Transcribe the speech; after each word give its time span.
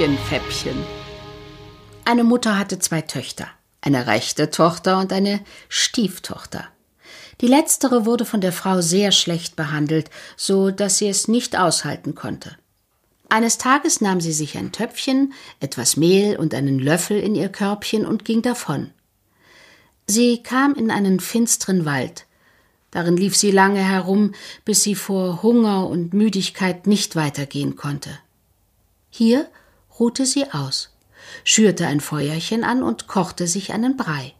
Fäppchen, 0.00 0.18
Fäppchen. 0.30 0.84
Eine 2.06 2.24
Mutter 2.24 2.58
hatte 2.58 2.78
zwei 2.78 3.02
Töchter, 3.02 3.48
eine 3.82 4.06
rechte 4.06 4.48
Tochter 4.48 4.98
und 4.98 5.12
eine 5.12 5.40
Stieftochter. 5.68 6.68
Die 7.42 7.46
letztere 7.46 8.06
wurde 8.06 8.24
von 8.24 8.40
der 8.40 8.52
Frau 8.52 8.80
sehr 8.80 9.12
schlecht 9.12 9.56
behandelt, 9.56 10.08
so 10.38 10.70
dass 10.70 10.96
sie 10.96 11.08
es 11.08 11.28
nicht 11.28 11.54
aushalten 11.58 12.14
konnte. 12.14 12.56
Eines 13.28 13.58
Tages 13.58 14.00
nahm 14.00 14.22
sie 14.22 14.32
sich 14.32 14.56
ein 14.56 14.72
Töpfchen, 14.72 15.34
etwas 15.60 15.98
Mehl 15.98 16.38
und 16.38 16.54
einen 16.54 16.78
Löffel 16.78 17.20
in 17.20 17.34
ihr 17.34 17.50
Körbchen 17.50 18.06
und 18.06 18.24
ging 18.24 18.40
davon. 18.40 18.92
Sie 20.06 20.42
kam 20.42 20.74
in 20.76 20.90
einen 20.90 21.20
finsteren 21.20 21.84
Wald. 21.84 22.24
Darin 22.90 23.18
lief 23.18 23.36
sie 23.36 23.50
lange 23.50 23.86
herum, 23.86 24.32
bis 24.64 24.82
sie 24.82 24.94
vor 24.94 25.42
Hunger 25.42 25.86
und 25.88 26.14
Müdigkeit 26.14 26.86
nicht 26.86 27.16
weitergehen 27.16 27.76
konnte. 27.76 28.18
Hier 29.10 29.46
ruhte 30.00 30.26
sie 30.26 30.50
aus, 30.52 30.96
schürte 31.44 31.86
ein 31.86 32.00
Feuerchen 32.00 32.64
an 32.64 32.82
und 32.82 33.06
kochte 33.06 33.46
sich 33.46 33.72
einen 33.72 33.96
Brei. 33.96 34.34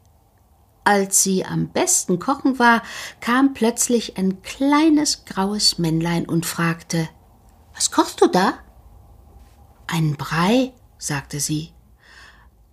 Als 0.82 1.22
sie 1.22 1.44
am 1.44 1.68
besten 1.68 2.18
kochen 2.18 2.58
war, 2.58 2.82
kam 3.20 3.52
plötzlich 3.52 4.16
ein 4.16 4.42
kleines 4.42 5.26
graues 5.26 5.78
Männlein 5.78 6.26
und 6.26 6.46
fragte 6.46 7.08
Was 7.74 7.90
kochst 7.90 8.20
du 8.22 8.26
da? 8.26 8.54
Ein 9.86 10.16
Brei, 10.16 10.72
sagte 10.98 11.38
sie. 11.38 11.72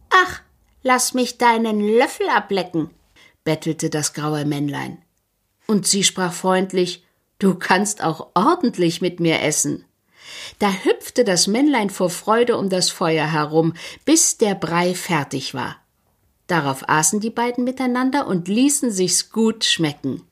Ach, 0.10 0.41
lass 0.84 1.13
mich 1.13 1.38
deinen 1.38 1.82
Löffel 1.82 2.30
ablecken, 2.30 2.91
bettelte 3.44 3.90
das 3.90 4.13
graue 4.13 4.46
Männlein. 4.46 5.04
Und 5.68 5.85
sie 5.85 6.04
sprach 6.04 6.34
freundlich 6.34 7.04
Du 7.40 7.54
kannst 7.54 8.02
auch 8.02 8.30
ordentlich 8.34 8.99
mit 8.99 9.20
mir 9.20 9.41
essen. 9.41 9.85
Da 10.60 10.71
hüpfte 10.71 11.24
das 11.24 11.48
Männlein 11.48 11.90
vor 11.90 12.10
Freude 12.10 12.57
um 12.57 12.70
das 12.70 12.90
Feuer 12.90 13.32
herum, 13.32 13.74
bis 14.05 14.38
der 14.38 14.55
Brei 14.55 14.96
fertig 14.96 15.54
war. 15.54 15.77
Darauf 16.48 16.88
aßen 16.88 17.20
die 17.20 17.29
beiden 17.29 17.63
miteinander 17.63 18.27
und 18.27 18.48
ließen 18.48 18.91
sich's 18.91 19.32
gut 19.32 19.65
schmecken. 19.65 20.24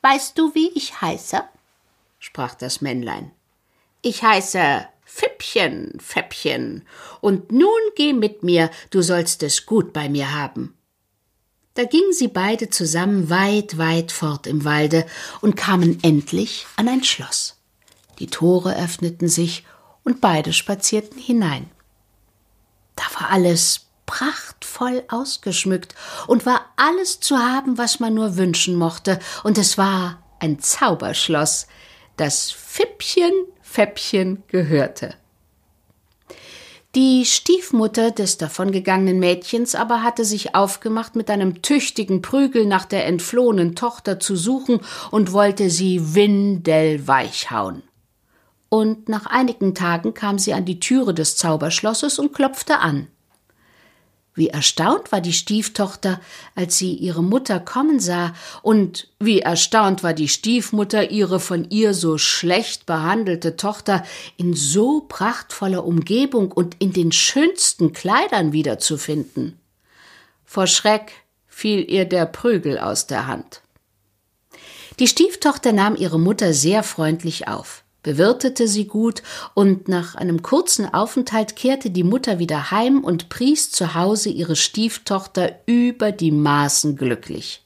Weißt 0.00 0.38
du, 0.38 0.54
wie 0.54 0.70
ich 0.74 1.00
heiße? 1.00 1.42
sprach 2.18 2.54
das 2.54 2.80
Männlein. 2.80 3.30
Ich 4.00 4.22
heiße 4.22 4.86
Fippchen, 5.04 5.98
Fäppchen, 6.00 6.86
und 7.20 7.52
nun 7.52 7.68
geh 7.96 8.12
mit 8.12 8.42
mir, 8.42 8.70
du 8.90 9.02
sollst 9.02 9.42
es 9.42 9.66
gut 9.66 9.92
bei 9.92 10.08
mir 10.08 10.34
haben. 10.34 10.74
Da 11.74 11.84
gingen 11.84 12.12
sie 12.12 12.28
beide 12.28 12.70
zusammen 12.70 13.30
weit, 13.30 13.78
weit 13.78 14.12
fort 14.12 14.46
im 14.46 14.64
Walde 14.64 15.06
und 15.40 15.56
kamen 15.56 15.98
endlich 16.02 16.66
an 16.76 16.88
ein 16.88 17.04
Schloss. 17.04 17.61
Die 18.22 18.28
Tore 18.28 18.76
öffneten 18.76 19.26
sich 19.26 19.64
und 20.04 20.20
beide 20.20 20.52
spazierten 20.52 21.18
hinein. 21.18 21.68
Da 22.94 23.02
war 23.18 23.30
alles 23.30 23.86
prachtvoll 24.06 25.02
ausgeschmückt 25.08 25.96
und 26.28 26.46
war 26.46 26.66
alles 26.76 27.18
zu 27.18 27.36
haben, 27.36 27.78
was 27.78 27.98
man 27.98 28.14
nur 28.14 28.36
wünschen 28.36 28.76
mochte, 28.76 29.18
und 29.42 29.58
es 29.58 29.76
war 29.76 30.22
ein 30.38 30.60
Zauberschloss, 30.60 31.66
das 32.16 32.52
Fippchen 32.52 33.32
Fäppchen 33.60 34.44
gehörte. 34.46 35.16
Die 36.94 37.24
Stiefmutter 37.24 38.12
des 38.12 38.38
davongegangenen 38.38 39.18
Mädchens 39.18 39.74
aber 39.74 40.04
hatte 40.04 40.24
sich 40.24 40.54
aufgemacht, 40.54 41.16
mit 41.16 41.28
einem 41.28 41.60
tüchtigen 41.60 42.22
Prügel 42.22 42.66
nach 42.66 42.84
der 42.84 43.04
entflohenen 43.06 43.74
Tochter 43.74 44.20
zu 44.20 44.36
suchen 44.36 44.78
und 45.10 45.32
wollte 45.32 45.70
sie 45.70 46.14
windelweich 46.14 47.50
hauen. 47.50 47.82
Und 48.72 49.10
nach 49.10 49.26
einigen 49.26 49.74
Tagen 49.74 50.14
kam 50.14 50.38
sie 50.38 50.54
an 50.54 50.64
die 50.64 50.80
Türe 50.80 51.12
des 51.12 51.36
Zauberschlosses 51.36 52.18
und 52.18 52.32
klopfte 52.32 52.78
an. 52.78 53.06
Wie 54.34 54.48
erstaunt 54.48 55.12
war 55.12 55.20
die 55.20 55.34
Stieftochter, 55.34 56.22
als 56.54 56.78
sie 56.78 56.94
ihre 56.94 57.22
Mutter 57.22 57.60
kommen 57.60 58.00
sah, 58.00 58.32
und 58.62 59.08
wie 59.20 59.40
erstaunt 59.40 60.02
war 60.02 60.14
die 60.14 60.26
Stiefmutter, 60.26 61.10
ihre 61.10 61.38
von 61.38 61.68
ihr 61.68 61.92
so 61.92 62.16
schlecht 62.16 62.86
behandelte 62.86 63.56
Tochter 63.56 64.04
in 64.38 64.54
so 64.54 65.02
prachtvoller 65.02 65.84
Umgebung 65.84 66.50
und 66.50 66.74
in 66.78 66.94
den 66.94 67.12
schönsten 67.12 67.92
Kleidern 67.92 68.54
wiederzufinden. 68.54 69.60
Vor 70.46 70.66
Schreck 70.66 71.12
fiel 71.46 71.84
ihr 71.90 72.06
der 72.06 72.24
Prügel 72.24 72.78
aus 72.78 73.06
der 73.06 73.26
Hand. 73.26 73.60
Die 74.98 75.08
Stieftochter 75.08 75.72
nahm 75.74 75.94
ihre 75.94 76.18
Mutter 76.18 76.54
sehr 76.54 76.82
freundlich 76.82 77.48
auf 77.48 77.84
bewirtete 78.02 78.68
sie 78.68 78.86
gut, 78.86 79.22
und 79.54 79.88
nach 79.88 80.14
einem 80.14 80.42
kurzen 80.42 80.92
Aufenthalt 80.92 81.56
kehrte 81.56 81.90
die 81.90 82.04
Mutter 82.04 82.38
wieder 82.38 82.70
heim 82.70 83.04
und 83.04 83.28
pries 83.28 83.70
zu 83.70 83.94
Hause 83.94 84.28
ihre 84.30 84.56
Stieftochter 84.56 85.60
über 85.66 86.12
die 86.12 86.32
Maßen 86.32 86.96
glücklich. 86.96 87.62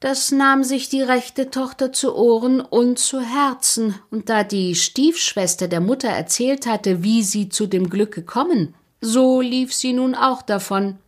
Das 0.00 0.30
nahm 0.30 0.62
sich 0.62 0.88
die 0.88 1.02
rechte 1.02 1.50
Tochter 1.50 1.92
zu 1.92 2.14
Ohren 2.14 2.60
und 2.60 3.00
zu 3.00 3.20
Herzen, 3.20 3.96
und 4.10 4.28
da 4.28 4.44
die 4.44 4.76
Stiefschwester 4.76 5.66
der 5.66 5.80
Mutter 5.80 6.08
erzählt 6.08 6.66
hatte, 6.66 7.02
wie 7.02 7.22
sie 7.24 7.48
zu 7.48 7.66
dem 7.66 7.90
Glück 7.90 8.14
gekommen, 8.14 8.74
so 9.00 9.40
lief 9.40 9.74
sie 9.74 9.92
nun 9.92 10.14
auch 10.14 10.42
davon, 10.42 10.98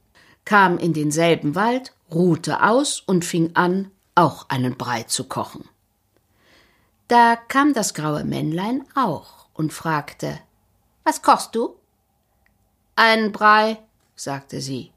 kam 0.45 0.79
in 0.79 0.93
denselben 0.93 1.55
Wald, 1.55 1.93
ruhte 2.13 2.65
aus 2.65 3.01
und 3.07 3.25
fing 3.25 3.53
an, 3.55 3.91
auch 4.17 4.49
einen 4.49 4.77
Brei 4.77 5.05
zu 5.05 5.25
kochen. 5.25 5.70
Da 7.11 7.35
kam 7.35 7.75
das 7.75 7.95
graue 7.95 8.23
Männlein 8.23 8.85
auch 8.95 9.47
und 9.53 9.73
fragte 9.73 10.39
Was 11.03 11.23
kochst 11.23 11.57
du? 11.57 11.75
Ein 12.95 13.33
Brei, 13.33 13.79
sagte 14.15 14.61
sie. 14.61 14.93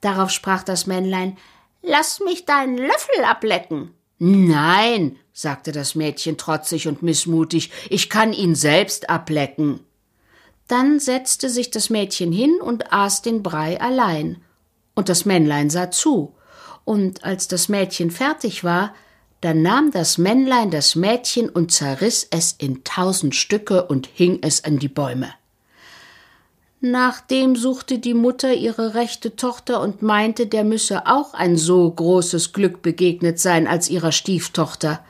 Darauf 0.00 0.30
sprach 0.30 0.62
das 0.62 0.86
Männlein 0.86 1.36
Lass 1.82 2.20
mich 2.20 2.46
deinen 2.46 2.78
Löffel 2.78 3.24
ablecken. 3.26 3.92
Nein, 4.18 5.18
sagte 5.34 5.72
das 5.72 5.94
Mädchen 5.94 6.38
trotzig 6.38 6.88
und 6.88 7.02
mißmutig, 7.02 7.70
ich 7.90 8.08
kann 8.08 8.32
ihn 8.32 8.54
selbst 8.54 9.10
ablecken. 9.10 9.80
Dann 10.66 10.98
setzte 10.98 11.50
sich 11.50 11.70
das 11.70 11.90
Mädchen 11.90 12.32
hin 12.32 12.58
und 12.62 12.90
aß 12.90 13.20
den 13.20 13.42
Brei 13.42 13.78
allein, 13.78 14.42
und 14.94 15.10
das 15.10 15.26
Männlein 15.26 15.68
sah 15.68 15.90
zu, 15.90 16.34
und 16.86 17.22
als 17.22 17.48
das 17.48 17.68
Mädchen 17.68 18.10
fertig 18.10 18.64
war, 18.64 18.94
dann 19.44 19.60
nahm 19.60 19.90
das 19.90 20.16
Männlein 20.16 20.70
das 20.70 20.94
Mädchen 20.94 21.50
und 21.50 21.70
zerriss 21.70 22.26
es 22.30 22.52
in 22.52 22.82
tausend 22.82 23.34
Stücke 23.34 23.84
und 23.84 24.06
hing 24.06 24.38
es 24.40 24.64
an 24.64 24.78
die 24.78 24.88
Bäume. 24.88 25.34
Nachdem 26.80 27.54
suchte 27.54 27.98
die 27.98 28.14
Mutter 28.14 28.54
ihre 28.54 28.94
rechte 28.94 29.36
Tochter 29.36 29.82
und 29.82 30.00
meinte, 30.00 30.46
der 30.46 30.64
müsse 30.64 31.06
auch 31.06 31.34
ein 31.34 31.58
so 31.58 31.90
großes 31.90 32.54
Glück 32.54 32.80
begegnet 32.80 33.38
sein 33.38 33.66
als 33.66 33.90
ihrer 33.90 34.12
Stieftochter. 34.12 35.04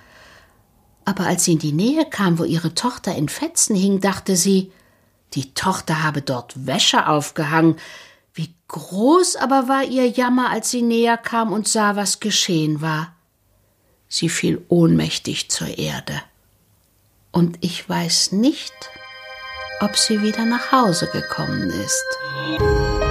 Aber 1.04 1.28
als 1.28 1.44
sie 1.44 1.52
in 1.52 1.60
die 1.60 1.72
Nähe 1.72 2.04
kam, 2.04 2.40
wo 2.40 2.42
ihre 2.42 2.74
Tochter 2.74 3.14
in 3.14 3.28
Fetzen 3.28 3.76
hing, 3.76 4.00
dachte 4.00 4.34
sie, 4.34 4.72
die 5.34 5.54
Tochter 5.54 6.02
habe 6.02 6.22
dort 6.22 6.66
Wäsche 6.66 7.06
aufgehangen. 7.06 7.76
Wie 8.32 8.52
groß 8.66 9.36
aber 9.36 9.68
war 9.68 9.84
ihr 9.84 10.08
Jammer, 10.08 10.50
als 10.50 10.72
sie 10.72 10.82
näher 10.82 11.18
kam 11.18 11.52
und 11.52 11.68
sah, 11.68 11.94
was 11.94 12.18
geschehen 12.18 12.80
war. 12.80 13.14
Sie 14.08 14.28
fiel 14.28 14.64
ohnmächtig 14.68 15.50
zur 15.50 15.78
Erde. 15.78 16.20
Und 17.32 17.58
ich 17.60 17.88
weiß 17.88 18.32
nicht, 18.32 18.74
ob 19.80 19.96
sie 19.96 20.22
wieder 20.22 20.44
nach 20.44 20.72
Hause 20.72 21.08
gekommen 21.12 21.70
ist. 21.70 23.03